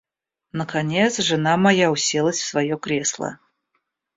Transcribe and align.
Наконец, 0.51 1.19
жена 1.19 1.57
моя 1.57 1.91
уселась 1.91 2.39
в 2.41 2.45
своё 2.47 2.79
кресло. 2.79 3.37